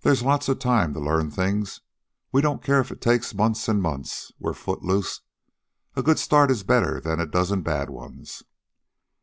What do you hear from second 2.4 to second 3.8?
don't care if it takes months